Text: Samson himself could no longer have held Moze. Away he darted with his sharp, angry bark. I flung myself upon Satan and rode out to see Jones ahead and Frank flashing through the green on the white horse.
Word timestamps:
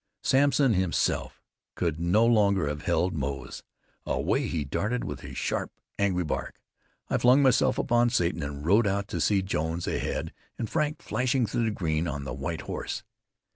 Samson 0.23 0.73
himself 0.73 1.43
could 1.75 1.99
no 1.99 2.25
longer 2.25 2.67
have 2.67 2.81
held 2.81 3.13
Moze. 3.13 3.61
Away 4.03 4.47
he 4.47 4.65
darted 4.65 5.03
with 5.03 5.19
his 5.19 5.37
sharp, 5.37 5.71
angry 5.99 6.23
bark. 6.23 6.59
I 7.11 7.19
flung 7.19 7.43
myself 7.43 7.77
upon 7.77 8.09
Satan 8.09 8.41
and 8.41 8.65
rode 8.65 8.87
out 8.87 9.07
to 9.09 9.21
see 9.21 9.43
Jones 9.43 9.85
ahead 9.85 10.33
and 10.57 10.67
Frank 10.67 11.03
flashing 11.03 11.45
through 11.45 11.65
the 11.65 11.69
green 11.69 12.07
on 12.07 12.23
the 12.23 12.33
white 12.33 12.61
horse. 12.61 13.03